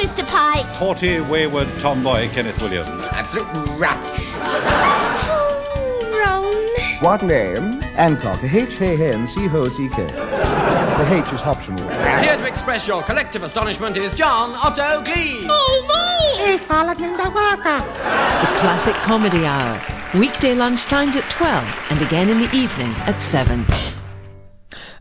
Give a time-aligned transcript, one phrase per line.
[0.00, 0.26] Mr.
[0.26, 0.64] Pike.
[0.64, 2.88] Haughty, wayward tomboy Kenneth Williams.
[3.10, 3.46] Absolute
[3.78, 4.24] rubbish.
[5.28, 5.44] Oh,
[6.24, 7.04] Ron.
[7.04, 7.82] What name?
[7.82, 8.42] Hancock.
[8.42, 10.06] H-A-N-C-O-C-K.
[10.06, 11.86] The H is optional.
[12.22, 15.46] Here to express your collective astonishment is John Otto Glee.
[15.50, 16.46] Oh, no.
[16.46, 16.64] The
[18.58, 19.78] Classic Comedy Hour.
[20.18, 23.66] Weekday lunchtimes at 12 and again in the evening at 7.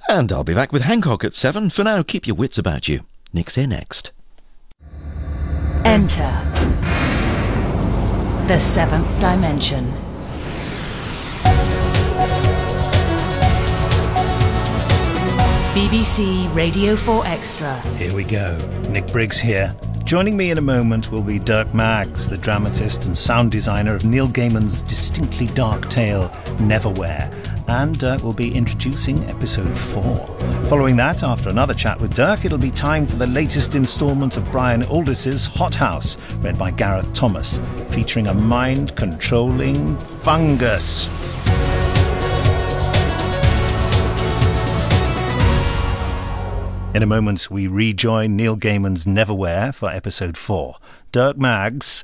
[0.09, 1.69] And I'll be back with Hancock at 7.
[1.69, 3.05] For now, keep your wits about you.
[3.31, 4.11] Nick's here next.
[5.85, 6.29] Enter
[8.47, 9.93] the seventh dimension.
[15.73, 17.79] BBC Radio 4 Extra.
[17.97, 18.57] Here we go.
[18.89, 19.75] Nick Briggs here.
[20.09, 24.03] Joining me in a moment will be Dirk Maggs, the dramatist and sound designer of
[24.03, 27.31] Neil Gaiman's distinctly dark tale, Neverwhere.
[27.67, 30.65] And Dirk will be introducing episode 4.
[30.67, 34.49] Following that, after another chat with Dirk, it'll be time for the latest instalment of
[34.51, 37.59] Brian Aldiss's Hot House, read by Gareth Thomas,
[37.91, 41.38] featuring a mind controlling fungus.
[46.91, 50.75] In a moment, we rejoin Neil Gaiman's Neverwhere for episode 4.
[51.11, 52.03] Dirk Maggs,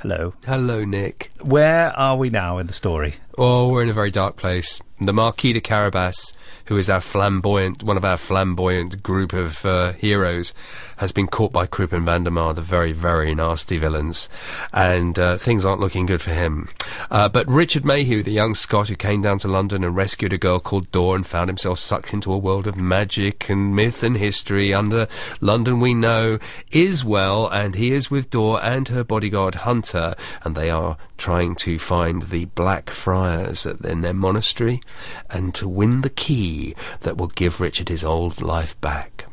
[0.00, 0.34] hello.
[0.44, 1.30] Hello, Nick.
[1.40, 3.14] Where are we now in the story?
[3.42, 4.82] Oh, we're in a very dark place.
[5.02, 6.34] The Marquis de Carabas,
[6.66, 10.52] who is our flamboyant, one of our flamboyant group of uh, heroes,
[10.98, 14.28] has been caught by Croup and Vandemar, the very, very nasty villains,
[14.74, 16.68] and uh, things aren't looking good for him.
[17.10, 20.38] Uh, but Richard Mayhew, the young Scot who came down to London and rescued a
[20.38, 24.18] girl called Door and found himself sucked into a world of magic and myth and
[24.18, 25.08] history under
[25.40, 26.38] London we know,
[26.72, 31.54] is well, and he is with Door and her bodyguard Hunter, and they are trying
[31.54, 32.90] to find the Black
[33.30, 34.80] Friars in their monastery
[35.28, 39.26] and to win the key that will give Richard his old life back.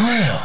[0.00, 0.42] Well,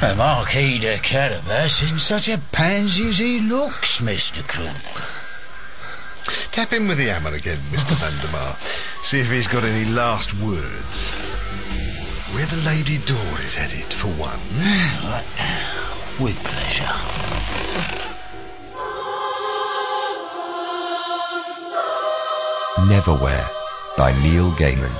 [0.00, 4.46] the Marquis de Carabas isn't such a pansy as he looks, Mr.
[4.46, 4.70] Croup.
[6.52, 7.96] Tap in with the hammer again, Mr.
[7.96, 8.56] Vandemar.
[9.02, 11.35] See if he's got any last words.
[12.36, 14.38] Where the Lady Door is headed, for one.
[16.22, 16.84] With pleasure.
[22.92, 23.48] Neverwhere
[23.96, 24.94] by Neil Gaiman.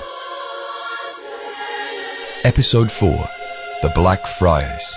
[2.45, 3.29] Episode 4
[3.83, 4.97] The Black Friars.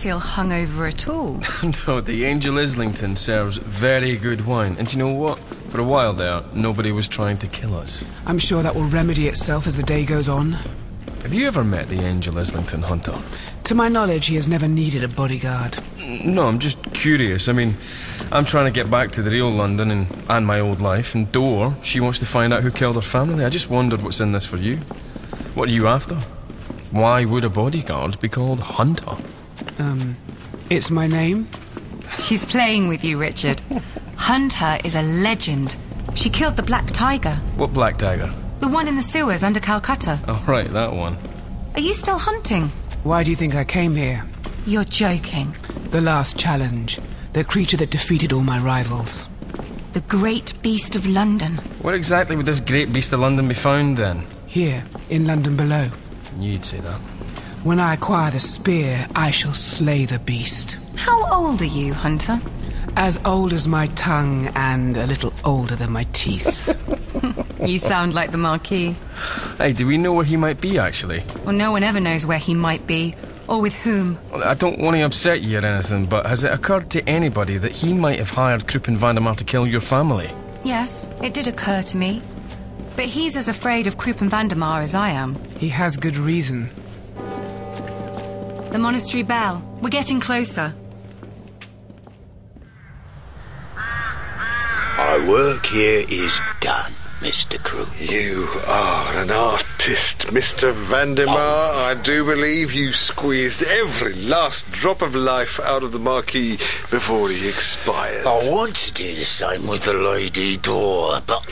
[0.00, 1.42] Feel hungover at all.
[1.86, 4.76] no, the Angel Islington serves very good wine.
[4.78, 5.38] And you know what?
[5.38, 8.06] For a while there, nobody was trying to kill us.
[8.24, 10.52] I'm sure that will remedy itself as the day goes on.
[11.20, 13.18] Have you ever met the Angel Islington Hunter?
[13.64, 15.76] To my knowledge, he has never needed a bodyguard.
[16.24, 17.46] No, I'm just curious.
[17.46, 17.76] I mean,
[18.32, 21.14] I'm trying to get back to the real London and, and my old life.
[21.14, 23.44] And Door, she wants to find out who killed her family.
[23.44, 24.76] I just wondered what's in this for you.
[25.52, 26.14] What are you after?
[26.90, 29.18] Why would a bodyguard be called Hunter?
[29.80, 30.16] Um,
[30.68, 31.48] it's my name?
[32.18, 33.62] She's playing with you, Richard.
[34.16, 35.76] Hunter is a legend.
[36.14, 38.32] She killed the Black Tiger, What Black Tiger?
[38.60, 40.18] the one in the sewers under Calcutta.
[40.28, 41.16] Oh, right, that one.
[41.74, 42.68] Are you still hunting?
[43.04, 44.24] Why do you think I came here?
[44.66, 45.54] You're joking.
[45.90, 46.98] The last challenge.
[47.32, 49.28] The creature that defeated all my rivals.
[49.94, 51.56] The Great Beast of London.
[51.80, 54.26] Where exactly would this great beast of London be found then?
[54.46, 55.88] Here, in London below.
[56.38, 57.00] You'd say that.
[57.62, 60.78] When I acquire the spear, I shall slay the beast.
[60.96, 62.40] How old are you, Hunter?
[62.96, 66.76] As old as my tongue and a little older than my teeth.
[67.60, 68.96] You sound like the Marquis.
[69.58, 71.22] Hey, do we know where he might be actually?
[71.44, 73.14] Well, no one ever knows where he might be,
[73.48, 74.18] or with whom.
[74.34, 77.72] I don't want to upset you or anything, but has it occurred to anybody that
[77.72, 80.30] he might have hired Croup and Vandemar to kill your family?
[80.64, 82.22] Yes, it did occur to me.
[82.96, 85.36] But he's as afraid of Croup and Vandemar as I am.
[85.58, 86.70] He has good reason.
[88.70, 89.62] The monastery bell.
[89.82, 90.72] We're getting closer.
[94.96, 97.58] My work here is done, Mr.
[97.64, 97.88] Croup.
[97.98, 100.72] You are an artist, Mr.
[100.72, 101.34] Vandemar.
[101.36, 101.88] Oh.
[101.90, 106.58] I do believe you squeezed every last drop of life out of the Marquis
[106.92, 108.24] before he expired.
[108.24, 111.44] I want to do the same with the Lady Door, but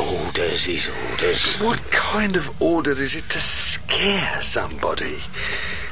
[0.00, 1.54] orders is orders.
[1.60, 5.18] What kind of order is it to scare somebody?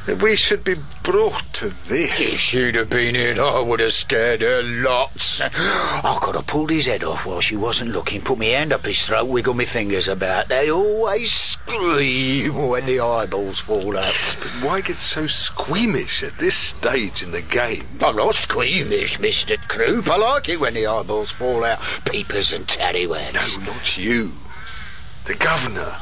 [0.08, 2.18] That we should be brought to this.
[2.18, 5.42] If she'd have been in, I would have scared her lots.
[5.42, 8.86] I could have pulled his head off while she wasn't looking, put my hand up
[8.86, 10.48] his throat, wiggle my fingers about.
[10.48, 14.36] They always scream when the eyeballs fall out.
[14.40, 17.84] But why get so squeamish at this stage in the game?
[18.00, 19.58] I'm not squeamish, Mr.
[19.68, 20.08] Croup.
[20.08, 21.80] I like it when the eyeballs fall out.
[22.06, 23.58] Peepers and taddywhags.
[23.58, 24.32] No, not you.
[25.26, 25.94] The governor.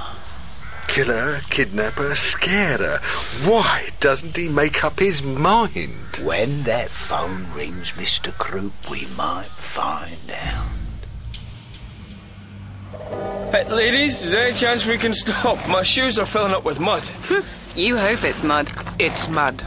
[0.97, 2.97] Killer, kidnapper, scarer.
[3.45, 6.23] Why doesn't he make up his mind?
[6.25, 8.33] When that phone rings, Mr.
[8.39, 10.69] Croup, we might find out.
[13.53, 15.59] Hey, ladies, is there any chance we can stop?
[15.69, 17.03] My shoes are filling up with mud.
[17.03, 18.73] Hmm, you hope it's mud.
[18.99, 19.63] It's mud.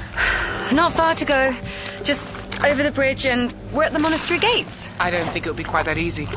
[0.73, 1.55] Not far to go.
[2.03, 2.25] Just
[2.65, 4.89] over the bridge, and we're at the monastery gates.
[4.99, 6.27] I don't think it'll be quite that easy.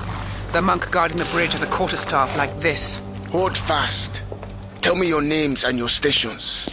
[0.52, 3.00] The monk guarding the bridge has a quarterstaff like this.
[3.30, 4.21] Hold fast.
[4.82, 6.68] Tell me your names and your stations.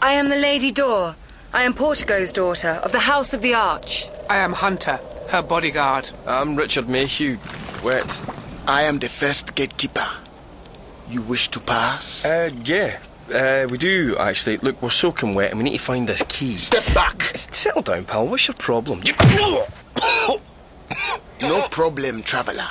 [0.00, 1.14] I am the Lady Door.
[1.52, 4.06] I am Portico's daughter of the House of the Arch.
[4.30, 4.98] I am Hunter,
[5.28, 6.08] her bodyguard.
[6.26, 7.36] I'm Richard Mayhew.
[7.84, 8.20] Wet.
[8.66, 10.08] I am the first gatekeeper.
[11.10, 12.24] You wish to pass?
[12.24, 12.98] Uh, yeah.
[13.32, 14.56] Uh, we do, actually.
[14.56, 16.56] Look, we're soaking wet and we need to find this key.
[16.56, 17.20] Step back!
[17.36, 18.26] Settle down, pal.
[18.26, 19.02] What's your problem?
[19.04, 19.12] You...
[21.42, 22.66] no problem, traveler.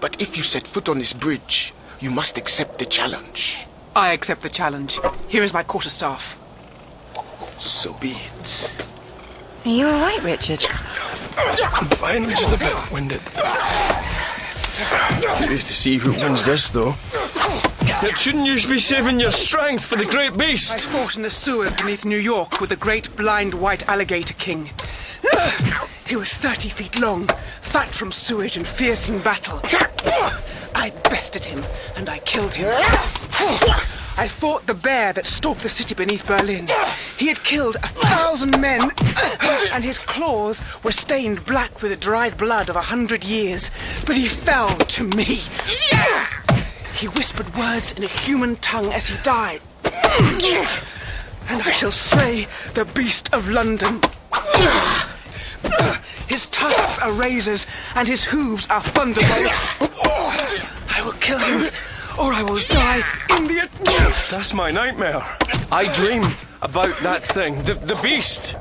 [0.00, 3.66] But if you set foot on this bridge, you must accept the challenge.
[3.96, 4.98] I accept the challenge.
[5.28, 6.36] Here is my quarterstaff.
[7.60, 8.84] So be it.
[9.64, 10.64] Are you all right, Richard?
[11.38, 12.24] I'm fine.
[12.24, 13.20] I'm just a bit winded.
[15.36, 16.94] Curious to see who wins this, though.
[18.02, 20.74] It shouldn't you be saving your strength for the great beast?
[20.74, 24.70] I fought in the sewers beneath New York with the great blind white alligator king.
[26.06, 27.28] He was 30 feet long,
[27.62, 29.60] fat from sewage and fierce in battle.
[30.74, 31.62] I bested him
[31.96, 32.68] and I killed him.
[34.16, 36.68] I fought the bear that stalked the city beneath Berlin.
[37.18, 38.90] He had killed a thousand men,
[39.72, 43.70] and his claws were stained black with the dried blood of a hundred years.
[44.06, 45.40] But he fell to me.
[46.96, 49.60] He whispered words in a human tongue as he died.
[51.48, 54.00] And I shall slay the beast of London.
[56.28, 59.93] His tusks are razors, and his hooves are thunderbolts.
[61.04, 61.60] I will kill him,
[62.18, 63.02] or I will die
[63.36, 64.30] in the attempt.
[64.30, 65.20] That's my nightmare.
[65.70, 66.22] I dream
[66.62, 68.56] about that thing, the, the beast.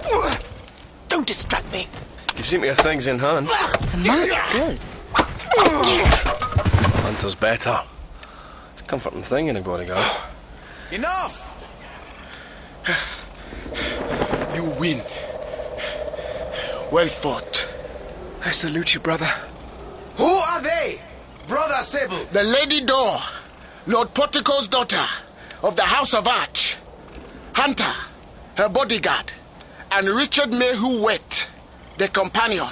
[1.07, 1.87] Don't distract me.
[2.35, 3.47] You seem to have things in hand.
[3.47, 4.77] The monk's good.
[7.05, 7.79] Hunter's better.
[8.73, 10.05] It's a comforting thing in a bodyguard.
[10.91, 11.49] Enough!
[14.53, 14.97] You win.
[16.91, 17.69] Well fought.
[18.45, 19.31] I salute you, brother.
[20.17, 20.99] Who are they?
[21.47, 22.23] Brother Sable.
[22.31, 23.17] The Lady Door,
[23.87, 25.05] Lord Portico's daughter
[25.61, 26.77] of the House of Arch.
[27.53, 27.91] Hunter,
[28.57, 29.33] her bodyguard.
[29.91, 31.47] And Richard Mayhew Wet,
[31.97, 32.69] the companion.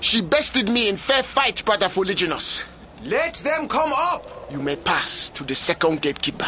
[0.00, 2.64] She bested me in fair fight, Brother Fuliginus.
[3.04, 4.24] Let them come up!
[4.50, 6.46] You may pass to the second gatekeeper.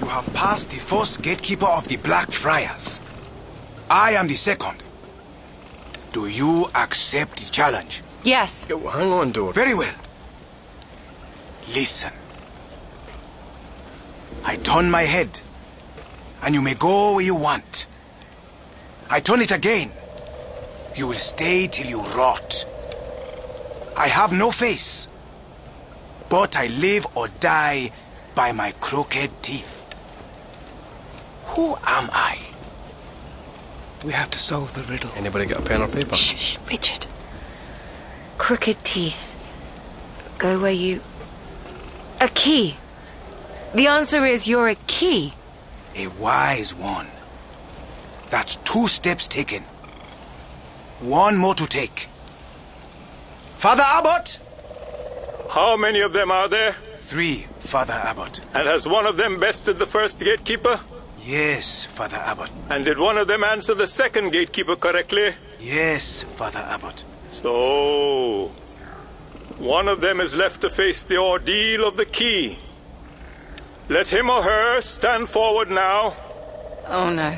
[0.00, 3.00] You have passed the first gatekeeper of the Black Friars.
[3.90, 4.81] I am the second.
[6.12, 8.02] Do you accept the challenge?
[8.22, 8.66] Yes.
[8.68, 9.54] Yo, hang on, Door.
[9.54, 9.94] Very well.
[11.74, 12.12] Listen.
[14.44, 15.40] I turn my head,
[16.42, 17.86] and you may go where you want.
[19.10, 19.90] I turn it again.
[20.96, 22.66] You will stay till you rot.
[23.96, 25.08] I have no face,
[26.28, 27.90] but I live or die
[28.34, 29.68] by my crooked teeth.
[31.54, 32.51] Who am I?
[34.04, 35.10] We have to solve the riddle.
[35.16, 36.14] Anybody got a pen or paper?
[36.14, 37.06] Shh, Richard.
[38.38, 39.38] Crooked teeth.
[40.38, 41.00] Go where you.
[42.20, 42.76] A key.
[43.74, 45.32] The answer is you're a key.
[45.96, 47.06] A wise one.
[48.30, 49.62] That's two steps taken.
[51.00, 52.08] One more to take.
[53.58, 54.40] Father Abbot?
[55.50, 56.72] How many of them are there?
[56.72, 58.40] Three, Father Abbot.
[58.54, 60.80] And has one of them bested the first gatekeeper?
[61.24, 62.50] Yes, Father Abbot.
[62.68, 65.30] And did one of them answer the second gatekeeper correctly?
[65.60, 67.04] Yes, Father Abbot.
[67.28, 68.48] So,
[69.58, 72.58] one of them is left to face the ordeal of the key.
[73.88, 76.14] Let him or her stand forward now.
[76.88, 77.36] Oh no.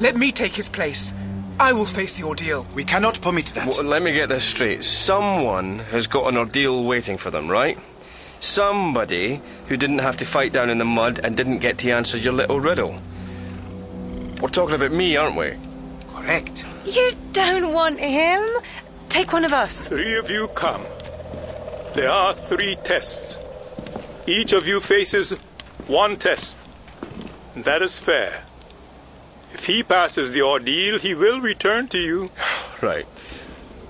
[0.00, 1.12] Let me take his place.
[1.60, 2.66] I will face the ordeal.
[2.74, 3.68] We cannot permit that.
[3.68, 4.82] Well, let me get this straight.
[4.84, 7.78] Someone has got an ordeal waiting for them, right?
[8.40, 12.16] Somebody who didn't have to fight down in the mud and didn't get to answer
[12.18, 12.98] your little riddle.
[14.40, 15.52] We're talking about me, aren't we?
[16.14, 16.64] Correct.
[16.86, 18.42] You don't want him.
[19.10, 19.88] Take one of us.
[19.88, 20.82] Three of you come.
[21.94, 23.38] There are three tests.
[24.26, 25.32] Each of you faces
[25.86, 26.56] One test.
[27.56, 28.44] That is fair.
[29.52, 32.30] If he passes the ordeal, he will return to you.
[32.80, 33.04] Right.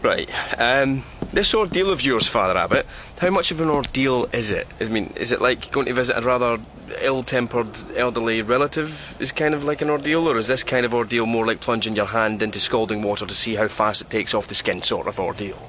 [0.03, 0.29] Right.
[0.59, 2.85] Um, this ordeal of yours, Father Abbot,
[3.21, 4.67] how much of an ordeal is it?
[4.81, 6.59] I mean, is it like going to visit a rather
[7.03, 10.95] ill tempered elderly relative is kind of like an ordeal, or is this kind of
[10.95, 14.33] ordeal more like plunging your hand into scalding water to see how fast it takes
[14.33, 15.69] off the skin sort of ordeal?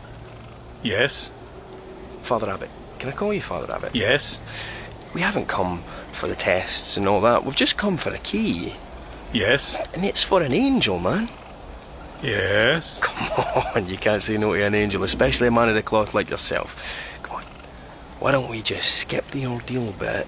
[0.82, 1.30] Yes?
[2.24, 2.70] Father Abbot.
[3.00, 3.94] Can I call you Father Abbot?
[3.94, 4.40] Yes.
[5.14, 5.80] We haven't come
[6.14, 7.44] for the tests and all that.
[7.44, 8.76] We've just come for a key.
[9.34, 9.78] Yes.
[9.94, 11.28] And it's for an angel, man.
[12.24, 13.00] Yes.
[13.00, 16.14] Come on, you can't say no to an angel, especially a man of the cloth
[16.14, 17.11] like yourself.
[18.22, 18.34] Come on.
[18.34, 20.28] Why don't we just skip the ordeal bit,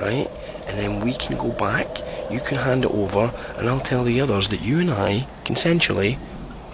[0.00, 0.26] right?
[0.68, 1.86] And then we can go back,
[2.30, 6.18] you can hand it over, and I'll tell the others that you and I, consensually,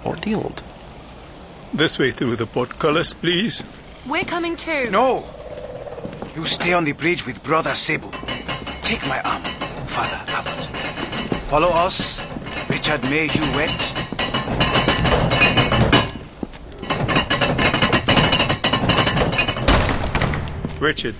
[0.02, 0.62] ordealed.
[1.72, 3.62] This way through the portcullis, please.
[4.08, 4.90] We're coming too.
[4.90, 5.24] No!
[6.34, 8.10] You stay on the bridge with Brother Sable.
[8.82, 9.42] Take my arm,
[9.86, 10.64] Father Abbot.
[11.48, 12.20] Follow us,
[12.68, 14.03] Richard Mayhew Wet.
[20.84, 21.14] Richard,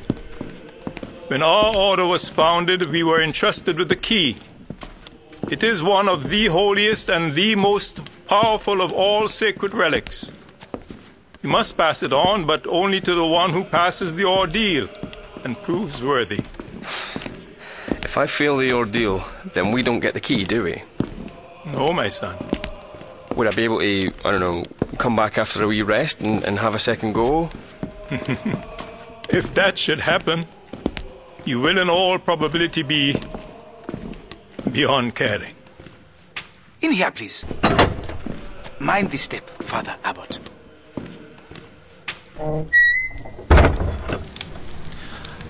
[1.29, 4.37] when our order was founded, we were entrusted with the key.
[5.51, 10.31] It is one of the holiest and the most powerful of all sacred relics.
[11.43, 14.87] You must pass it on, but only to the one who passes the ordeal
[15.45, 16.41] and proves worthy.
[18.05, 20.83] If I fail the ordeal, then we don't get the key, do we?
[21.65, 22.37] No, my son.
[23.35, 24.65] Would I be able to, I don't know,
[24.99, 27.51] come back after a wee rest and, and have a second go?
[29.29, 30.47] if that should happen,
[31.45, 33.15] you will in all probability be
[34.73, 35.55] beyond caring.
[36.83, 37.45] In here, please.
[38.79, 40.39] Mind the step, Father Abbot.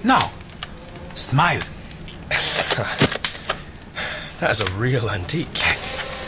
[0.04, 0.30] Now,
[1.14, 1.60] smile.
[4.40, 5.48] That's a real antique.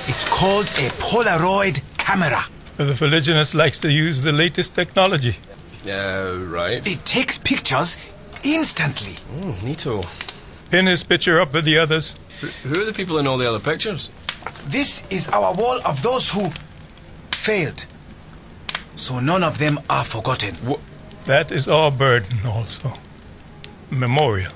[0.09, 2.43] It's called a Polaroid camera.
[2.77, 5.37] The Fuliginus likes to use the latest technology.
[5.87, 6.87] Yeah, right.
[6.87, 7.97] It takes pictures
[8.43, 9.13] instantly.
[9.41, 10.05] Mm, neato.
[10.71, 12.17] Pin his picture up with the others.
[12.65, 14.11] Who are the people in all the other pictures?
[14.67, 16.51] This is our wall of those who
[17.31, 17.87] failed.
[18.97, 20.55] So none of them are forgotten.
[20.57, 20.81] What?
[21.27, 22.95] That is our burden also.
[23.91, 24.53] Memorial.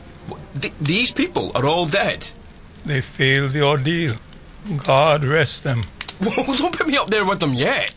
[0.61, 2.29] Th- these people are all dead.
[2.85, 4.15] They failed the ordeal.
[4.85, 5.83] God rest them.
[6.21, 7.95] Well, don't put me up there with them yet.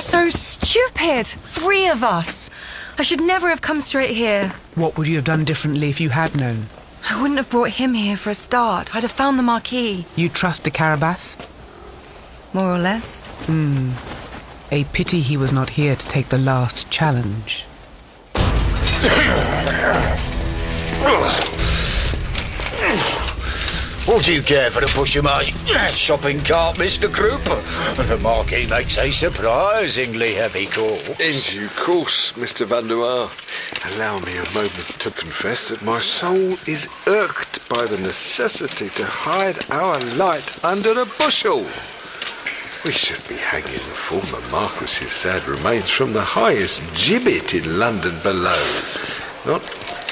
[0.00, 1.26] I'm so stupid.
[1.26, 2.48] Three of us.
[2.96, 4.54] I should never have come straight here.
[4.74, 6.68] What would you have done differently if you had known?
[7.10, 8.96] I wouldn't have brought him here for a start.
[8.96, 10.06] I'd have found the Marquis.
[10.16, 11.36] You trust de Carabas?
[12.54, 13.20] More or less.
[13.44, 13.90] Hmm.
[14.72, 17.66] A pity he was not here to take the last challenge.
[24.08, 25.44] Would you care for the push of my
[25.92, 27.12] shopping cart, Mr.
[27.12, 27.60] Crouper?
[28.02, 30.98] The Marquis makes a surprisingly heavy call.
[31.20, 32.66] In due course, Mr.
[32.66, 33.30] Vandemar.
[33.94, 39.04] Allow me a moment to confess that my soul is irked by the necessity to
[39.04, 41.66] hide our light under a bushel.
[42.84, 48.18] We should be hanging the former Marquis's sad remains from the highest gibbet in London
[48.22, 48.64] below,
[49.46, 49.62] not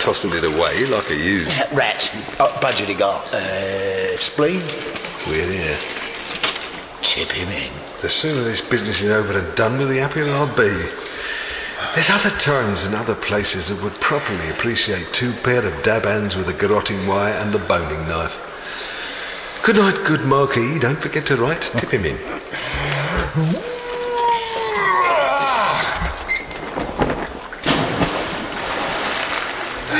[0.08, 1.70] tossing it away like a youth.
[1.74, 2.08] Rats.
[2.40, 3.30] Oh, budget he got.
[3.30, 4.62] Uh, spleen?
[5.28, 5.76] We're here.
[7.02, 7.70] Tip him in.
[8.00, 10.72] The sooner this business is over and done with, the happier I'll be.
[11.92, 16.36] There's other times and other places that would properly appreciate two pair of dab hands
[16.36, 19.60] with a garroting wire and a boning knife.
[19.62, 20.78] Good night, good Marquis.
[20.78, 21.60] Don't forget to write.
[21.60, 22.16] Tip him in.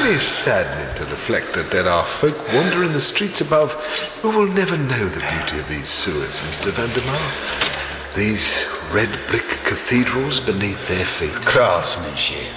[0.09, 3.75] Is saddening to reflect that there are folk wandering the streets above
[4.23, 6.73] who will never know the beauty of these sewers, Mr.
[6.73, 8.15] Vandemar.
[8.17, 11.35] These red brick cathedrals beneath their feet.
[11.45, 12.50] Craftsmanship.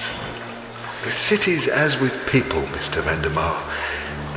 [1.03, 3.01] With cities as with people, Mr.
[3.01, 3.59] Vandemar,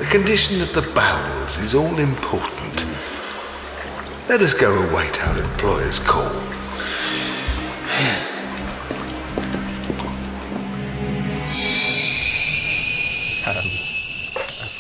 [0.01, 2.85] the condition of the bowels is all important.
[4.29, 6.35] Let us go await our employer's call.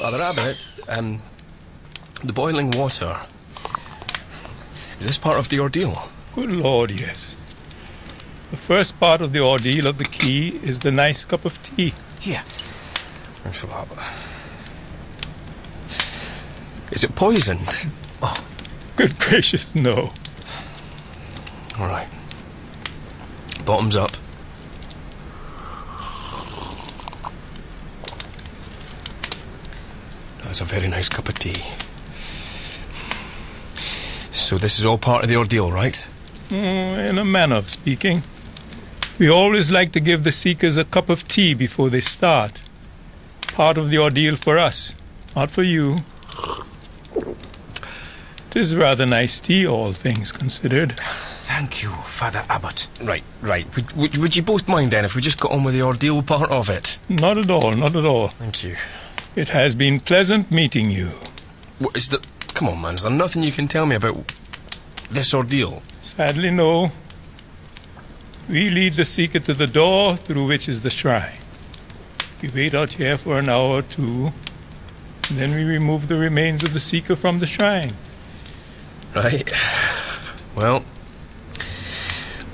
[0.05, 1.23] Father Abbot, um,
[2.23, 3.21] the boiling water.
[5.01, 6.11] Is this part of the ordeal?
[6.35, 7.35] Good Lord, yes.
[8.51, 11.95] The first part of the ordeal of the key is the nice cup of tea.
[12.21, 12.43] Here.
[13.45, 13.89] Thanks a lot.
[16.93, 17.67] Is it poisoned?
[18.21, 18.47] Oh,
[18.97, 20.13] good gracious, no.
[21.79, 22.09] All right.
[23.65, 24.11] Bottoms up.
[30.55, 31.65] That's a very nice cup of tea.
[34.31, 36.01] So this is all part of the ordeal, right?
[36.49, 38.23] Mm, in a manner of speaking.
[39.19, 42.63] We always like to give the seekers a cup of tea before they start.
[43.49, 44.95] Part of the ordeal for us,
[45.35, 45.99] not for you.
[47.17, 50.93] It is rather nice tea, all things considered.
[51.51, 52.87] Thank you, Father Abbot.
[53.03, 53.67] Right, right.
[53.75, 56.23] Would, would, would you both mind then if we just got on with the ordeal
[56.23, 57.01] part of it?
[57.09, 58.29] Not at all, not at all.
[58.29, 58.77] Thank you.
[59.37, 61.09] It has been pleasant meeting you.
[61.81, 62.25] What is the.
[62.55, 64.33] Come on, man, is there nothing you can tell me about
[65.11, 65.83] this ordeal?
[65.99, 66.93] Sadly, no.
[68.49, 71.39] We lead the seeker to the door through which is the shrine.
[72.43, 74.33] We wait out here for an hour or two,
[75.29, 77.95] and then we remove the remains of the seeker from the shrine.
[79.17, 79.51] Right.
[80.55, 80.85] Well,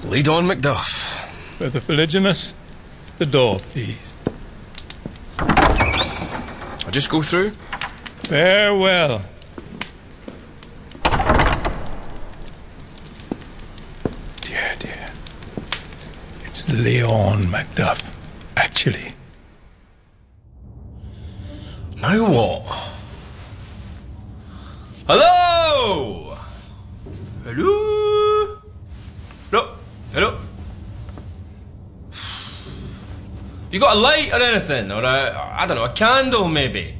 [0.02, 1.58] lead on, Macduff.
[1.58, 2.54] Brother Fuliginus,
[3.18, 4.14] the door, please.
[6.90, 7.50] I'll just go through.
[8.24, 9.22] Farewell.
[14.40, 15.12] Dear, dear.
[16.46, 18.12] It's Leon Macduff,
[18.56, 19.14] actually.
[22.02, 22.66] Now what?
[25.06, 26.36] Hello?
[27.44, 28.62] Hello?
[29.52, 29.76] Hello?
[30.12, 30.39] Hello?
[33.70, 34.90] You got a light or anything?
[34.90, 36.96] Or a, I don't know, a candle maybe?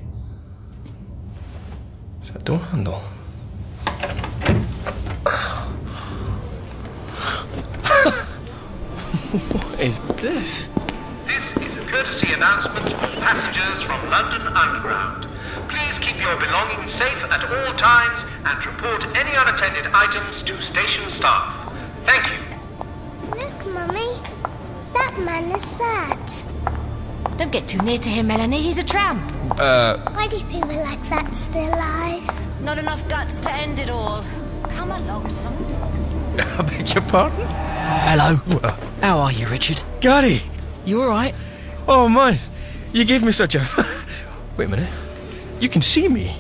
[2.23, 2.95] Is that a door handle?
[9.51, 10.69] what is this?
[11.27, 15.27] This is a courtesy announcement for passengers from London Underground.
[15.69, 21.11] Please keep your belongings safe at all times and report any unattended items to station
[21.11, 21.53] staff.
[22.05, 22.39] Thank you.
[23.31, 24.21] Look, Mummy.
[24.93, 26.50] That man is sad.
[27.41, 28.61] Don't get too near to him, Melanie.
[28.61, 29.23] He's a tramp.
[29.59, 32.23] Uh, Why do people like that still alive?
[32.61, 34.23] Not enough guts to end it all.
[34.65, 35.55] Come along, stop.
[36.59, 37.47] I beg your pardon?
[37.49, 38.37] Hello.
[39.01, 39.83] How are you, Richard?
[40.03, 40.41] Gary!
[40.85, 41.35] You alright?
[41.89, 42.35] Oh man,
[42.93, 43.61] you gave me such a.
[44.59, 44.91] Wait a minute.
[45.61, 46.37] You can see me.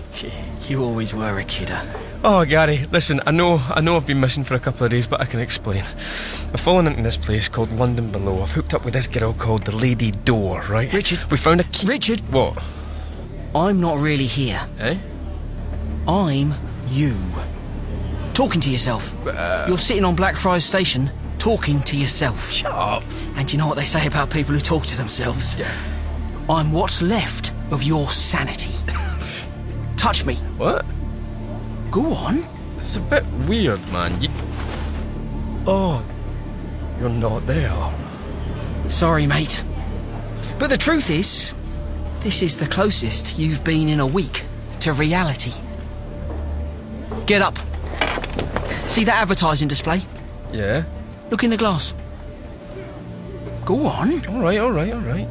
[0.69, 1.81] You always were a kidder.
[2.23, 5.07] Oh, Gary, listen, I know I know I've been missing for a couple of days,
[5.07, 5.83] but I can explain.
[5.83, 8.43] I've fallen into this place called London Below.
[8.43, 10.93] I've hooked up with this girl called the Lady Door, right?
[10.93, 11.31] Richard.
[11.31, 11.87] We found a key.
[11.87, 12.21] Richard.
[12.31, 12.63] What?
[13.55, 14.61] I'm not really here.
[14.79, 14.99] Eh?
[16.07, 16.53] I'm
[16.89, 17.17] you.
[18.35, 19.15] Talking to yourself.
[19.27, 22.51] Uh, You're sitting on Blackfriars Station, talking to yourself.
[22.51, 23.03] Shut up.
[23.37, 25.59] And you know what they say about people who talk to themselves?
[25.59, 25.73] Yeah.
[26.51, 28.75] I'm what's left of your sanity.
[29.97, 30.35] Touch me.
[30.59, 30.85] What?
[31.91, 32.47] Go on.
[32.79, 34.21] It's a bit weird, man.
[34.21, 34.29] You...
[35.67, 36.05] Oh,
[36.99, 37.75] you're not there.
[38.89, 39.65] Sorry, mate.
[40.59, 41.55] But the truth is,
[42.21, 44.45] this is the closest you've been in a week
[44.81, 45.53] to reality.
[47.27, 47.57] Get up.
[48.89, 50.03] See that advertising display?
[50.53, 50.85] Yeah.
[51.31, 51.95] Look in the glass.
[53.65, 54.27] Go on.
[54.27, 55.29] All right, all right, all right.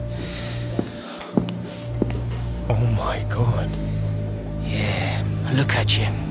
[2.70, 3.70] Oh my god.
[4.64, 6.29] Yeah, look at you.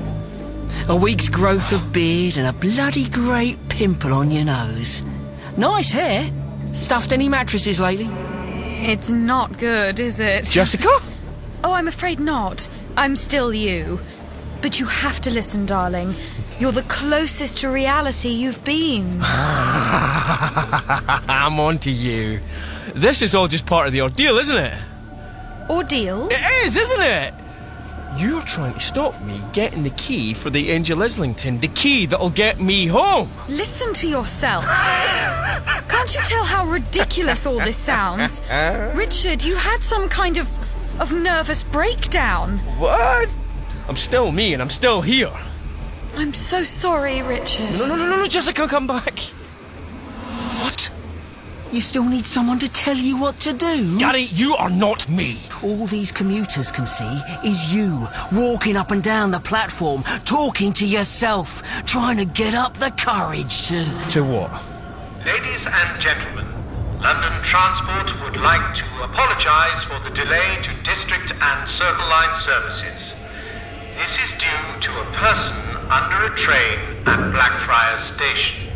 [0.89, 5.03] A week's growth of beard and a bloody great pimple on your nose.
[5.55, 6.27] Nice hair.
[6.71, 8.07] Stuffed any mattresses lately?
[8.81, 10.45] It's not good, is it?
[10.45, 10.89] Jessica?
[11.61, 12.69] Oh, I'm afraid not.
[12.95, 13.99] I'm still you.
[14.61, 16.15] But you have to listen, darling.
[16.57, 19.19] You're the closest to reality you've been.
[19.21, 22.39] I'm on to you.
[22.95, 24.73] This is all just part of the ordeal, isn't it?
[25.69, 26.27] Ordeal?
[26.31, 27.33] It is, isn't it?
[28.17, 32.31] You're trying to stop me getting the key for the Angel Islington, the key that'll
[32.31, 33.29] get me home.
[33.47, 34.65] Listen to yourself.
[35.89, 38.41] Can't you tell how ridiculous all this sounds?
[38.95, 40.51] Richard, you had some kind of
[40.99, 42.57] of nervous breakdown.
[42.77, 43.35] What?
[43.87, 45.31] I'm still me and I'm still here.
[46.15, 47.71] I'm so sorry, Richard.
[47.77, 49.19] No, no, no, no, no, Jessica, come back.
[51.69, 51.75] What?
[51.75, 53.97] You still need someone to tell you what to do?
[53.99, 55.37] Gary, you are not me.
[55.61, 60.87] All these commuters can see is you walking up and down the platform, talking to
[60.87, 63.85] yourself, trying to get up the courage to.
[64.11, 64.51] To what?
[65.23, 66.47] Ladies and gentlemen,
[67.01, 73.13] London Transport would like to apologise for the delay to District and Circle Line services.
[73.95, 75.55] This is due to a person
[75.91, 78.68] under a train at Blackfriars Station.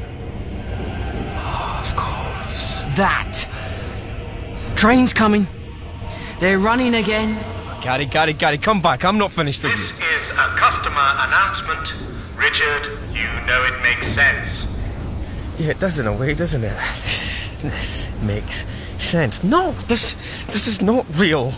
[2.95, 3.47] That.
[4.75, 5.47] Train's coming.
[6.39, 7.38] They're running again.
[7.82, 9.03] Gary, Gary, Gary, come back.
[9.03, 10.06] I'm not finished with This you.
[10.06, 11.91] is a customer announcement.
[12.38, 14.65] Richard, you know it makes sense.
[15.58, 16.77] Yeah, it does in a way, doesn't it?
[17.63, 18.65] This makes
[18.97, 19.41] sense.
[19.41, 20.15] No, this
[20.47, 21.53] this is not real.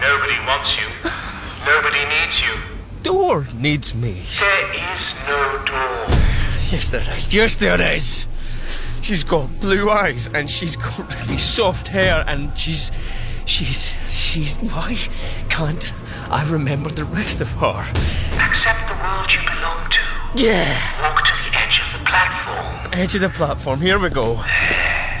[0.00, 0.88] Nobody wants you.
[1.64, 2.52] Nobody needs you.
[3.04, 4.22] Door needs me.
[4.40, 6.18] There is no door.
[6.72, 7.32] Yes, there is.
[7.32, 8.26] Yes, there is.
[9.06, 12.90] She's got blue eyes and she's got really soft hair and she's.
[13.44, 13.94] She's.
[14.10, 14.56] She's.
[14.56, 14.96] Why
[15.48, 15.92] can't
[16.28, 17.86] I remember the rest of her?
[18.36, 20.42] Accept the world you belong to.
[20.42, 20.74] Yeah.
[21.00, 23.00] Walk to the edge of the platform.
[23.00, 23.80] Edge of the platform.
[23.80, 24.42] Here we go.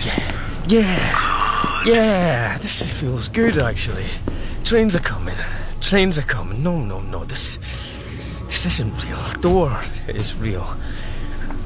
[0.04, 0.32] Yeah.
[0.66, 1.82] Yeah.
[1.84, 2.58] Yeah.
[2.58, 4.08] This feels good, actually.
[4.64, 5.36] Trains are coming.
[5.80, 6.60] Trains are coming.
[6.60, 7.24] No, no, no.
[7.24, 7.58] This.
[8.46, 9.40] This isn't real.
[9.40, 10.76] Door is real.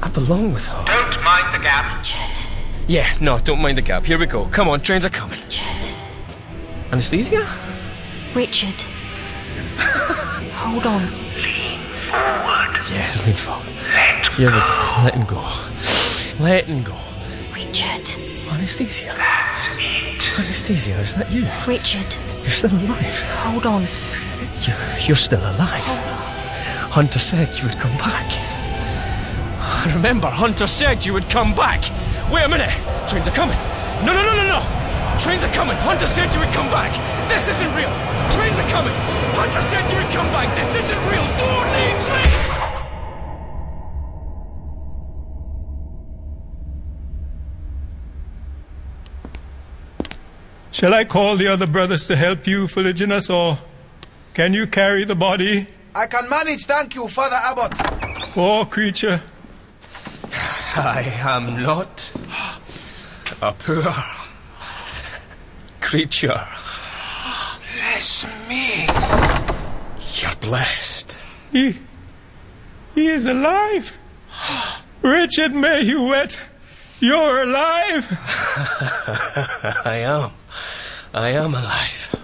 [0.03, 0.83] I belong with her.
[0.85, 2.03] Don't mind the gap.
[2.03, 2.47] Chet.
[2.87, 4.05] Yeah, no, don't mind the gap.
[4.05, 4.45] Here we go.
[4.45, 5.39] Come on, trains are coming.
[5.47, 5.93] Chet.
[6.91, 7.45] Anesthesia?
[8.33, 8.81] Richard.
[10.53, 11.01] Hold on.
[11.41, 12.81] Lean forward.
[12.91, 13.67] Yeah, lean forward.
[13.93, 15.01] Let Here we go.
[15.03, 15.49] Let him go.
[16.39, 16.97] Let him go.
[17.53, 18.09] Richard.
[18.51, 19.13] Anesthesia.
[19.15, 20.39] That's it.
[20.39, 21.47] Anesthesia, is that you?
[21.67, 22.15] Richard.
[22.41, 23.21] You're still alive.
[23.43, 23.83] Hold on.
[24.63, 25.83] You're, you're still alive.
[25.83, 26.91] Hold on.
[26.91, 28.50] Hunter said you would come back.
[29.91, 31.83] I remember Hunter said you would come back.
[32.31, 32.71] Wait a minute.
[33.09, 33.57] Trains are coming.
[34.07, 34.63] No, no, no, no, no.
[35.19, 35.75] Trains are coming.
[35.83, 36.95] Hunter said you would come back.
[37.27, 37.91] This isn't real.
[38.31, 38.93] Trains are coming.
[39.35, 40.47] Hunter said you would come back.
[40.55, 41.27] This isn't real.
[41.43, 42.23] Door needs me.
[50.71, 53.59] Shall I call the other brothers to help you, Fuliginus, or
[54.33, 55.67] can you carry the body?
[55.93, 57.73] I can manage, thank you, Father Abbot.
[58.31, 59.21] Poor creature.
[60.73, 62.13] I am not
[63.41, 63.83] a poor
[65.81, 66.39] creature.
[67.75, 68.85] Bless me.
[70.21, 71.17] You're blessed.
[71.51, 71.77] He.
[72.95, 73.97] He is alive.
[75.01, 76.39] Richard Mayhewet,
[77.01, 78.07] you're alive.
[79.85, 80.31] I am.
[81.13, 82.15] I am alive.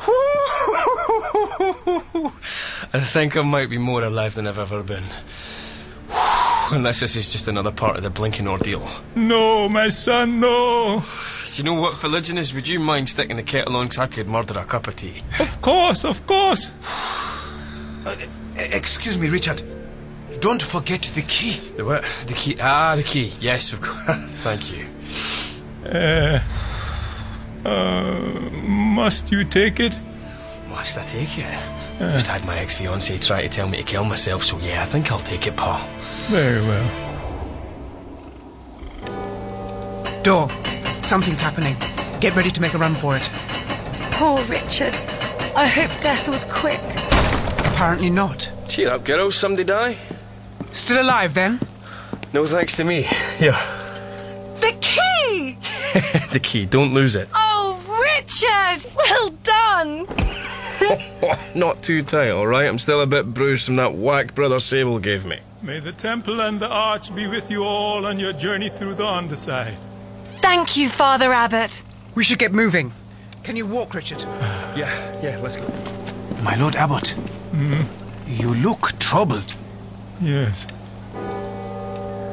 [2.92, 5.04] I think I might be more alive than I've ever been.
[6.72, 8.86] Unless this is just another part of the blinking ordeal.
[9.16, 11.02] No, my son, no.
[11.46, 12.54] Do you know what religion is?
[12.54, 15.22] Would you mind sticking the kettle on so I could murder a cup of tea?
[15.40, 16.70] Of course, of course.
[18.06, 18.14] Uh,
[18.56, 19.62] excuse me, Richard.
[20.40, 21.58] Don't forget the key.
[21.76, 22.04] The what?
[22.26, 22.56] The key.
[22.60, 23.32] Ah, the key.
[23.40, 24.06] Yes, of course.
[24.44, 24.86] Thank you.
[25.84, 26.40] Uh,
[27.64, 29.98] uh, must you take it?
[30.68, 31.79] Must I take it?
[32.00, 34.86] Just had my ex fiance try to tell me to kill myself, so yeah, I
[34.86, 35.86] think I'll take it, Paul.
[36.28, 37.10] Very well.
[40.22, 40.48] Door.
[41.02, 41.76] Something's happening.
[42.18, 43.28] Get ready to make a run for it.
[44.12, 44.96] Poor Richard.
[45.54, 46.80] I hope death was quick.
[47.72, 48.50] Apparently not.
[48.66, 49.36] Cheer up, girls.
[49.36, 49.98] Somebody die?
[50.72, 51.60] Still alive then?
[52.32, 53.02] No thanks to me.
[53.38, 53.58] Here.
[54.60, 55.58] The key!
[56.32, 56.64] the key.
[56.64, 57.28] Don't lose it.
[57.34, 57.76] Oh,
[58.16, 58.90] Richard!
[58.96, 60.06] Well done!
[61.22, 62.66] Oh, not too tight, alright?
[62.66, 65.38] I'm still a bit bruised from that whack Brother Sable gave me.
[65.62, 69.06] May the temple and the arch be with you all on your journey through the
[69.06, 69.74] underside.
[70.40, 71.82] Thank you, Father Abbot.
[72.14, 72.92] We should get moving.
[73.42, 74.24] Can you walk, Richard?
[74.76, 75.66] Yeah, yeah, let's go.
[76.44, 77.16] My Lord Abbot,
[77.50, 77.82] mm-hmm.
[78.40, 79.52] you look troubled.
[80.20, 80.64] Yes.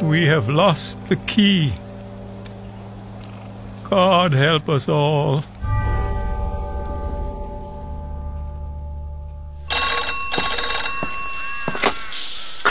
[0.03, 1.73] We have lost the key.
[3.89, 5.43] God help us all.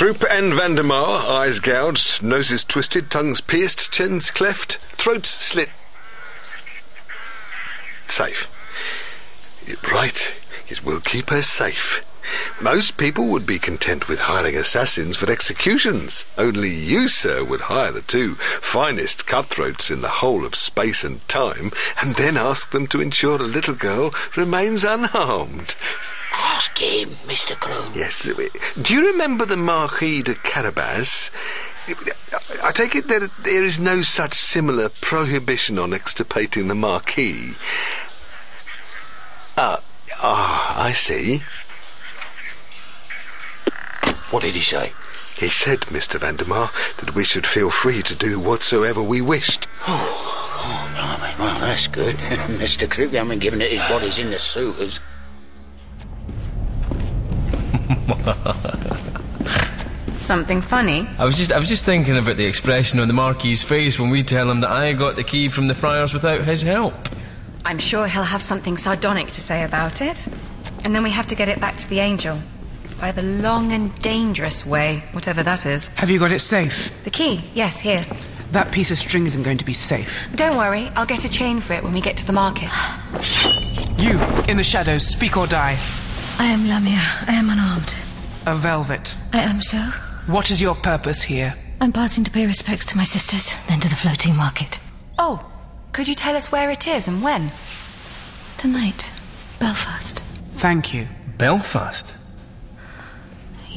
[0.06, 5.68] Croup and Vandemar, eyes gouged, noses twisted, tongues pierced, chins cleft, throats slit.
[8.06, 8.46] Safe.
[9.92, 10.40] Right.
[10.68, 12.04] It will keep her safe.
[12.60, 16.24] Most people would be content with hiring assassins for executions.
[16.38, 21.26] Only you, sir, would hire the two finest cutthroats in the whole of space and
[21.28, 25.74] time, and then ask them to ensure a little girl remains unharmed.
[26.32, 27.54] Ask him, Mr.
[27.60, 27.92] Croom.
[27.94, 28.30] Yes.
[28.80, 31.30] Do you remember the Marquis de Carabas?
[32.64, 37.52] I take it that there is no such similar prohibition on extirpating the Marquis.
[39.58, 39.80] Ah,
[40.22, 41.42] ah, I see.
[44.30, 44.92] What did he say?
[45.38, 46.18] He said, Mr.
[46.18, 49.68] Vandemar, that we should feel free to do whatsoever we wished.
[49.86, 51.34] Oh, oh blimey.
[51.38, 52.16] Well, that's good.
[52.58, 52.90] Mr.
[52.90, 54.98] Croom, you haven't given it his body's in the sewers.
[60.10, 61.08] Something funny?
[61.18, 64.10] I was just I was just thinking about the expression on the Marquis's face when
[64.10, 66.94] we tell him that I got the key from the friars without his help.
[67.64, 70.26] I'm sure he'll have something sardonic to say about it.
[70.84, 72.38] And then we have to get it back to the angel.
[73.00, 75.88] By the long and dangerous way, whatever that is.
[75.96, 77.04] Have you got it safe?
[77.04, 78.00] The key, yes, here.
[78.52, 80.28] That piece of string isn't going to be safe.
[80.34, 82.70] Don't worry, I'll get a chain for it when we get to the market.
[83.98, 85.78] You, in the shadows, speak or die.
[86.38, 87.00] I am Lamia.
[87.26, 87.94] I am unarmed.
[88.46, 89.14] A velvet.
[89.32, 89.78] I am so.
[90.26, 91.54] What is your purpose here?
[91.80, 94.78] I'm passing to pay respects to my sisters, then to the floating market.
[95.18, 95.44] Oh,
[95.92, 97.52] could you tell us where it is and when?
[98.56, 99.10] Tonight,
[99.58, 100.22] Belfast.
[100.54, 101.08] Thank you.
[101.36, 102.15] Belfast?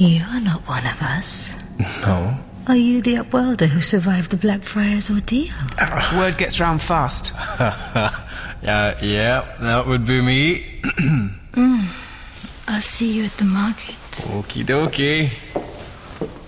[0.00, 1.78] You are not one of us.
[2.00, 2.34] No.
[2.66, 5.52] Are you the upworlder who survived the Blackfriars ordeal?
[6.16, 7.34] Word gets round fast.
[8.62, 10.64] yeah, yeah, that would be me.
[11.50, 11.82] Mm.
[12.68, 13.96] I'll see you at the market.
[14.12, 15.30] Okie dokie.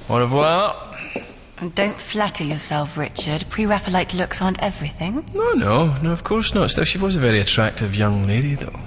[0.09, 0.97] Au revoir.
[1.59, 3.45] And don't flatter yourself, Richard.
[3.51, 5.29] Pre Raphaelite looks aren't everything.
[5.35, 6.71] No, no, no, of course not.
[6.71, 8.79] Still, she was a very attractive young lady, though.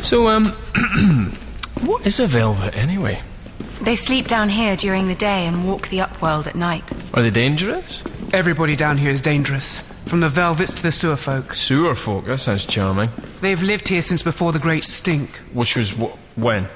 [0.00, 0.54] So, um,
[1.86, 3.20] what is a velvet anyway?
[3.80, 6.90] They sleep down here during the day and walk the upworld at night.
[7.14, 8.04] Are they dangerous?
[8.32, 9.80] Everybody down here is dangerous.
[10.06, 11.52] From the velvets to the sewer folk.
[11.54, 13.10] Sewer folk, that sounds charming.
[13.40, 15.36] They've lived here since before the Great Stink.
[15.52, 16.68] Which was wh- when?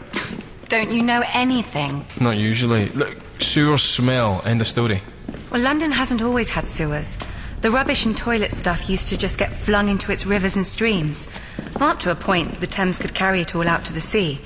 [0.69, 2.05] Don't you know anything?
[2.21, 2.89] Not usually.
[2.91, 5.01] Look, sewer smell, end of story.
[5.51, 7.19] Well, London hasn't always had sewers.
[7.63, 11.29] The rubbish and toilet stuff used to just get flung into its rivers and streams.
[11.83, 14.41] Up to a point, the Thames could carry it all out to the sea.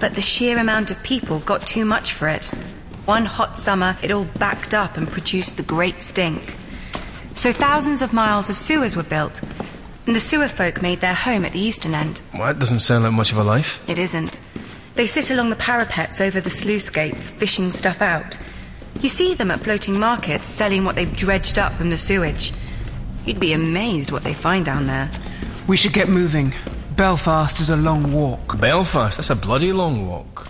[0.00, 2.46] But the sheer amount of people got too much for it.
[3.06, 6.56] One hot summer, it all backed up and produced the great stink.
[7.34, 9.40] So thousands of miles of sewers were built,
[10.04, 12.20] and the sewer folk made their home at the eastern end.
[12.34, 13.88] Well, that doesn't sound like much of a life.
[13.88, 14.38] It isn't.
[14.96, 18.36] They sit along the parapets over the sluice gates, fishing stuff out.
[19.00, 22.52] You see them at floating markets selling what they've dredged up from the sewage.
[23.24, 25.10] You'd be amazed what they find down there.
[25.66, 26.52] We should get moving.
[27.00, 28.60] Belfast is a long walk.
[28.60, 29.16] Belfast?
[29.16, 30.46] That's a bloody long walk.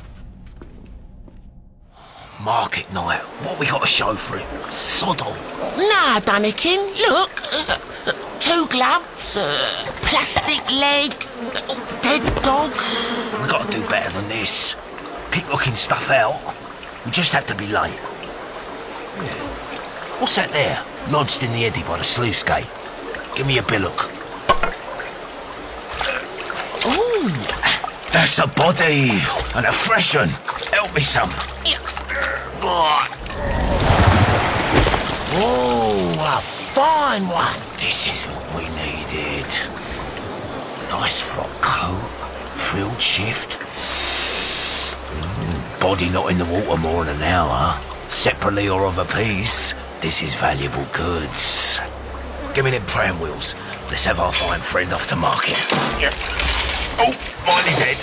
[2.43, 3.23] Market night.
[3.45, 4.73] What we got to show for it?
[4.73, 5.33] Sod all.
[5.79, 7.31] Nah, Dunnikin, look.
[7.53, 7.79] uh,
[8.41, 9.47] two gloves, uh,
[10.03, 11.13] plastic leg,
[11.55, 12.73] uh, dead dog.
[13.41, 14.75] We got to do better than this.
[15.31, 16.35] Keep looking stuff out.
[17.07, 17.95] We just have to be late.
[19.23, 19.39] Yeah.
[20.19, 20.83] What's that there?
[21.13, 22.67] Lodged in the eddy by the sluice gate.
[23.37, 24.17] Give me a billock.
[26.87, 27.10] Ooh,
[28.13, 29.11] that's a body
[29.55, 30.31] and a fresh one.
[30.73, 31.29] Help me some.
[35.33, 37.55] Oh, a fine one.
[37.77, 39.47] This is what we needed.
[40.91, 42.01] Nice frock coat,
[42.57, 43.59] frilled shift.
[45.13, 47.79] Mm, Body not in the water more than an hour.
[48.09, 51.79] Separately or of a piece, this is valuable goods.
[52.55, 53.55] Give me them pram wheels.
[53.91, 55.59] Let's have our fine friend off to market.
[57.03, 57.07] Oh,
[57.47, 57.97] mind his head.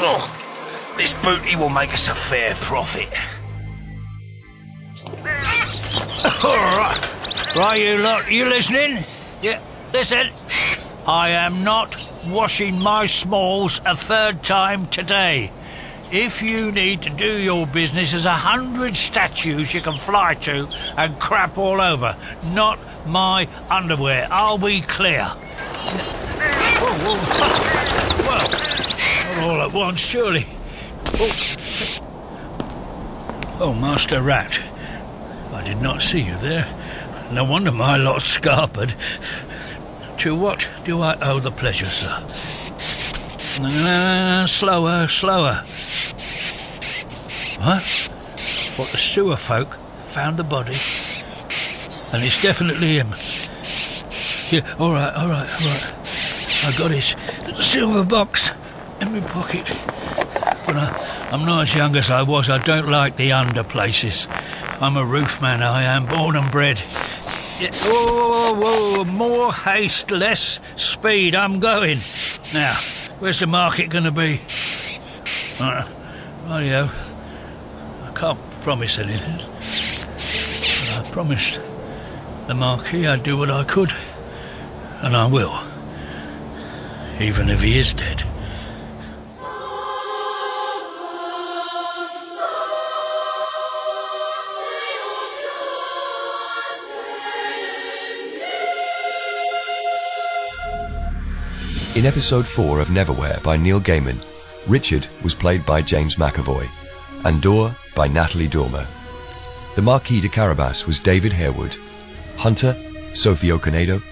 [0.00, 3.14] Oh, this booty will make us a fair profit.
[6.44, 7.54] All right.
[7.54, 9.04] Right, you lot, you listening?
[9.42, 9.60] Yeah,
[9.92, 10.30] listen.
[11.06, 15.52] I am not washing my smalls a third time today.
[16.10, 20.68] If you need to do your business, there's a hundred statues you can fly to
[20.96, 22.16] and crap all over.
[22.46, 24.26] Not my underwear.
[24.32, 25.30] I'll be clear.
[26.80, 27.18] Whoa, whoa.
[28.28, 28.46] Well,
[29.36, 30.46] not all at once, surely.
[31.14, 31.30] Oh,
[33.60, 34.60] oh Master Rat.
[35.52, 36.66] I did not see you there.
[37.32, 38.94] No wonder my lot's scarpered.
[40.18, 42.24] To what do I owe the pleasure, sir?
[43.60, 45.62] Uh, slower, slower.
[47.60, 47.82] What?
[48.76, 49.74] What, the sewer folk
[50.06, 50.78] found the body?
[52.12, 53.12] And it's definitely him.
[54.50, 55.94] Yeah, all right, all right, all right.
[56.64, 57.14] I got his
[57.62, 58.50] silver box
[58.98, 59.66] in my pocket.
[60.64, 62.48] But I, I'm not as young as I was.
[62.48, 64.26] I don't like the under places.
[64.80, 66.80] I'm a roofman, I am, born and bred.
[67.60, 71.34] Yeah, whoa, whoa, more haste, less speed.
[71.34, 71.98] I'm going.
[72.54, 72.74] Now,
[73.18, 74.40] where's the market going to be?
[75.60, 75.86] Uh,
[76.46, 76.90] rightio.
[78.06, 79.36] I can't promise anything.
[79.36, 81.60] But I promised
[82.46, 83.92] the Marquis I'd do what I could.
[85.00, 85.56] And I will.
[87.20, 88.24] Even if he is dead.
[101.94, 104.24] In episode 4 of Neverwhere by Neil Gaiman,
[104.66, 106.68] Richard was played by James McAvoy,
[107.24, 108.86] and Door by Natalie Dormer.
[109.76, 111.76] The Marquis de Carabas was David Harewood,
[112.36, 112.76] Hunter,
[113.14, 114.02] Sophie Okonedo,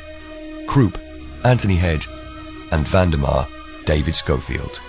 [0.67, 0.99] Croup,
[1.45, 2.05] Anthony Head,
[2.73, 3.49] and Vandemar,
[3.85, 4.81] David Schofield.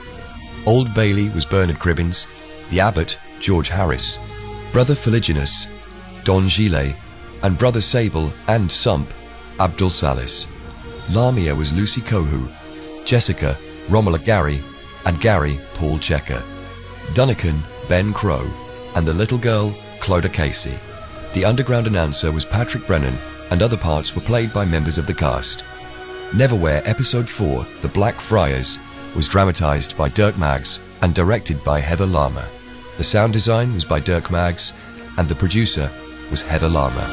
[0.65, 2.27] Old Bailey was Bernard Cribbins,
[2.69, 4.19] the Abbot, George Harris,
[4.71, 5.67] Brother Fuliginus,
[6.23, 6.93] Don Gile,
[7.43, 9.09] and Brother Sable and Sump,
[9.59, 10.47] Abdul Salis.
[11.11, 12.53] Lamia was Lucy Cohu,
[13.05, 14.61] Jessica, Romola Garai,
[15.05, 16.43] and Gary, Paul Chequer.
[17.13, 18.51] Dunnikin, Ben Crowe,
[18.95, 20.77] and the little girl, Clodagh Casey.
[21.33, 23.17] The underground announcer was Patrick Brennan,
[23.51, 25.63] and other parts were played by members of the cast.
[26.31, 28.77] Neverwhere Episode 4, The Black Friars,
[29.15, 32.47] was dramatised by Dirk Maggs and directed by Heather Larmour.
[32.97, 34.73] The sound design was by Dirk Maggs,
[35.17, 35.91] and the producer
[36.29, 37.07] was Heather Larmour.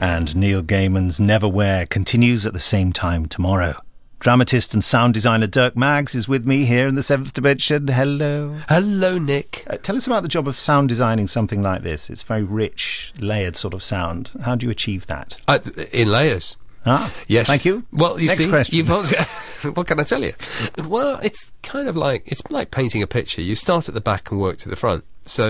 [0.00, 3.76] And Neil Gaiman's Neverwhere continues at the same time tomorrow.
[4.20, 7.88] Dramatist and sound designer Dirk Maggs is with me here in the seventh dimension.
[7.88, 8.54] Hello.
[8.68, 9.64] Hello, Nick.
[9.66, 12.10] Uh, tell us about the job of sound designing something like this.
[12.10, 14.32] It's very rich, layered sort of sound.
[14.42, 15.38] How do you achieve that?
[15.48, 16.58] Uh, in layers.
[16.84, 17.46] Ah, yes.
[17.46, 17.86] Thank you.
[17.92, 18.76] Well, you Next see, question.
[18.76, 19.16] you've also,
[19.72, 20.34] what can I tell you?
[20.76, 23.40] Well, it's kind of like it's like painting a picture.
[23.40, 25.02] You start at the back and work to the front.
[25.24, 25.48] So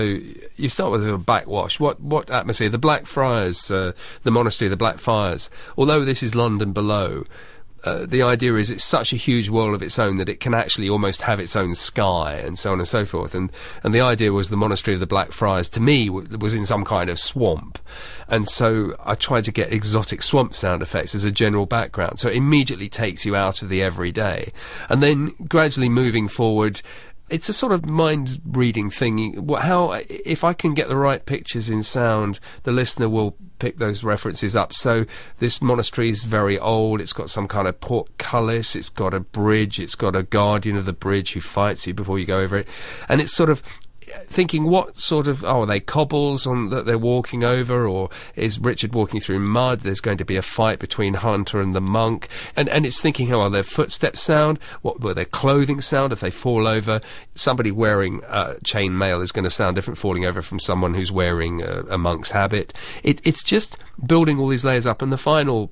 [0.55, 1.77] you start with a little backwash.
[1.77, 2.69] What what atmosphere?
[2.69, 3.91] The Black Friars, uh,
[4.23, 5.49] the monastery, the Black Friars.
[5.77, 7.25] Although this is London below,
[7.83, 10.53] uh, the idea is it's such a huge world of its own that it can
[10.53, 13.33] actually almost have its own sky and so on and so forth.
[13.33, 13.51] And
[13.83, 16.65] and the idea was the monastery of the Black Friars to me w- was in
[16.65, 17.79] some kind of swamp,
[18.27, 22.19] and so I tried to get exotic swamp sound effects as a general background.
[22.19, 24.51] So it immediately takes you out of the everyday,
[24.89, 26.81] and then gradually moving forward
[27.31, 29.47] it's a sort of mind reading thing.
[29.49, 34.03] How if I can get the right pictures in sound, the listener will pick those
[34.03, 34.73] references up.
[34.73, 35.05] So
[35.39, 36.99] this monastery is very old.
[36.99, 38.75] It's got some kind of portcullis.
[38.75, 39.79] It's got a bridge.
[39.79, 42.67] It's got a guardian of the bridge who fights you before you go over it,
[43.07, 43.63] and it's sort of
[44.25, 48.59] thinking what sort of oh are they cobbles on that they're walking over or is
[48.59, 49.81] Richard walking through mud?
[49.81, 52.27] There's going to be a fight between Hunter and the monk.
[52.55, 54.59] And and it's thinking how are their footsteps sound?
[54.81, 56.13] What were their clothing sound?
[56.13, 57.01] If they fall over
[57.35, 61.11] somebody wearing uh, chain mail is going to sound different falling over from someone who's
[61.11, 62.73] wearing a, a monk's habit.
[63.03, 65.01] It, it's just building all these layers up.
[65.01, 65.71] And the final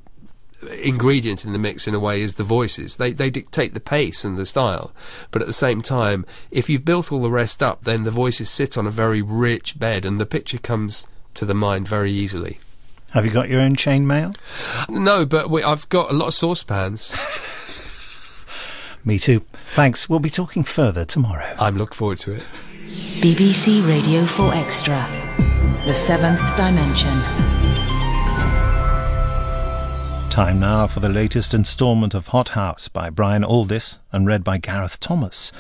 [0.61, 2.97] ingredient in the mix in a way is the voices.
[2.97, 4.91] They they dictate the pace and the style,
[5.31, 8.49] but at the same time, if you've built all the rest up, then the voices
[8.49, 12.59] sit on a very rich bed, and the picture comes to the mind very easily.
[13.11, 14.35] Have you got your own chainmail?
[14.87, 17.11] No, but we, I've got a lot of saucepans.
[19.05, 19.43] Me too.
[19.69, 20.07] Thanks.
[20.09, 21.55] We'll be talking further tomorrow.
[21.57, 22.43] I'm looking forward to it.
[23.21, 25.07] BBC Radio 4 Extra.
[25.85, 27.58] The Seventh Dimension.
[30.39, 34.57] Time now for the latest instalment of Hot House by Brian Aldiss and read by
[34.57, 35.51] Gareth Thomas.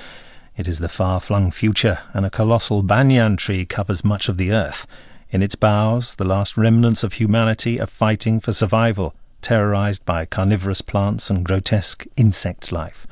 [0.55, 4.53] It is the far flung future, and a colossal banyan tree covers much of the
[4.53, 4.87] earth.
[5.31, 10.79] In its boughs, the last remnants of humanity are fighting for survival, terrorized by carnivorous
[10.79, 13.05] plants and grotesque insect life.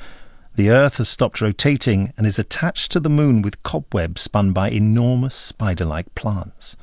[0.56, 4.70] The earth has stopped rotating and is attached to the moon with cobwebs spun by
[4.70, 6.78] enormous spider like plants.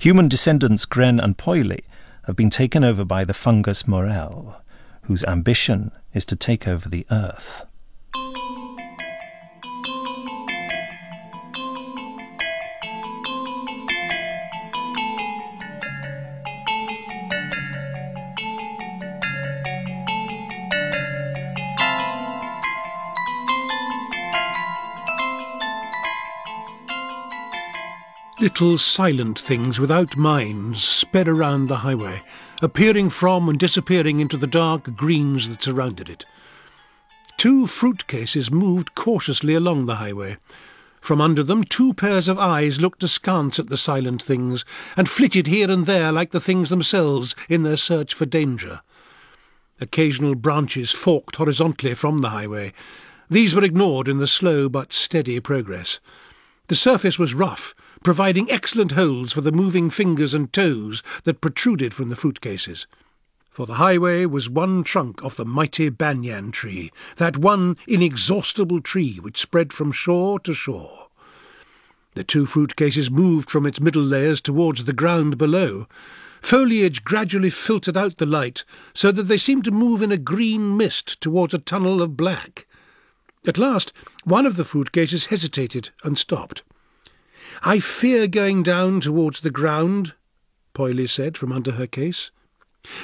[0.00, 1.80] Human descendants Gren and Poyly
[2.28, 4.60] have been taken over by the fungus morel,
[5.04, 7.64] whose ambition is to take over the earth.
[28.40, 32.22] Little silent things without minds sped around the highway,
[32.62, 36.24] appearing from and disappearing into the dark greens that surrounded it.
[37.36, 40.36] Two fruit cases moved cautiously along the highway.
[41.00, 44.64] From under them, two pairs of eyes looked askance at the silent things,
[44.96, 48.82] and flitted here and there like the things themselves in their search for danger.
[49.80, 52.72] Occasional branches forked horizontally from the highway.
[53.28, 55.98] These were ignored in the slow but steady progress.
[56.68, 61.94] The surface was rough, providing excellent holes for the moving fingers and toes that protruded
[61.94, 62.86] from the fruit cases.
[63.50, 69.16] For the highway was one trunk of the mighty banyan tree, that one inexhaustible tree
[69.16, 71.08] which spread from shore to shore.
[72.14, 75.86] The two fruit cases moved from its middle layers towards the ground below.
[76.42, 80.76] Foliage gradually filtered out the light, so that they seemed to move in a green
[80.76, 82.66] mist towards a tunnel of black.
[83.48, 83.94] At last,
[84.24, 86.62] one of the fruit cases hesitated and stopped.
[87.62, 90.12] I fear going down towards the ground,
[90.74, 92.30] Poyly said from under her case.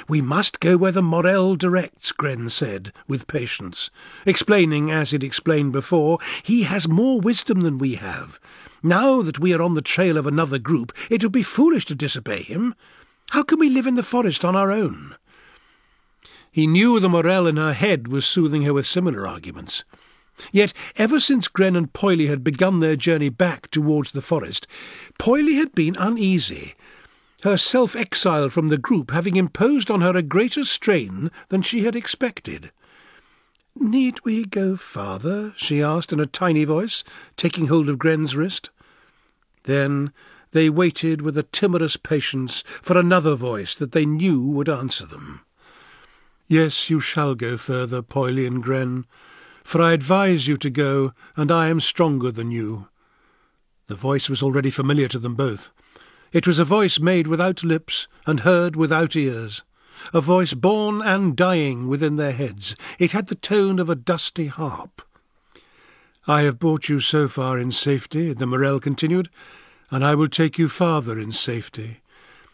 [0.07, 3.89] We must go where the Morel directs, Gren said, with patience,
[4.23, 8.39] explaining, as he'd explained before, he has more wisdom than we have.
[8.83, 11.95] Now that we are on the trail of another group, it would be foolish to
[11.95, 12.75] disobey him.
[13.31, 15.15] How can we live in the forest on our own?
[16.51, 19.83] He knew the Morel in her head was soothing her with similar arguments.
[20.51, 24.67] Yet, ever since Gren and Poyly had begun their journey back towards the forest,
[25.17, 26.75] Poyly had been uneasy.
[27.43, 31.95] her self-exile from the group having imposed on her a greater strain than she had
[31.95, 32.71] expected.
[33.75, 35.53] Need we go farther?
[35.57, 37.03] she asked in a tiny voice,
[37.37, 38.71] taking hold of Gren's wrist.
[39.63, 40.11] Then
[40.51, 45.41] they waited with a timorous patience for another voice that they knew would answer them.
[46.47, 49.05] Yes, you shall go further, Poyly and Gren,
[49.65, 52.87] for I advise you to go, and I am stronger than you.
[53.87, 55.71] The voice was already familiar to them both.
[56.31, 59.63] It was a voice made without lips and heard without ears,
[60.13, 62.75] a voice born and dying within their heads.
[62.99, 65.01] It had the tone of a dusty harp.
[66.27, 69.29] I have brought you so far in safety, the Morel continued,
[69.89, 72.01] and I will take you farther in safety.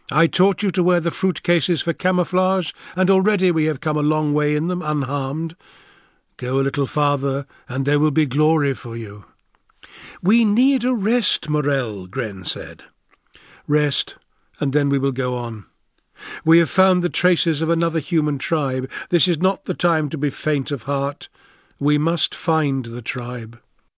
[0.10, 3.98] I taught you to wear the fruit cases for camouflage, and already we have come
[3.98, 5.58] a long way in them, unharmed.
[6.42, 9.26] Go a little farther, and there will be glory for you.
[10.24, 12.82] We need a rest, Morel, Gren said.
[13.68, 14.16] Rest,
[14.60, 15.68] and then we will go on.
[16.44, 18.90] We have found the traces of another human tribe.
[19.12, 21.30] This is not the time to be faint of heart.
[21.80, 23.60] We must find the tribe.